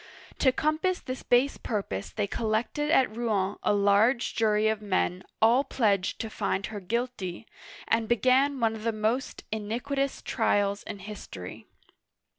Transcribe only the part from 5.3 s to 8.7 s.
all pledged to find her guilty, and began